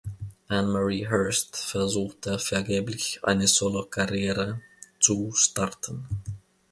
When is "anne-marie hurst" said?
0.49-1.55